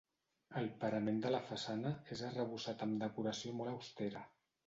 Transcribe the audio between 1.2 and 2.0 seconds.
de la façana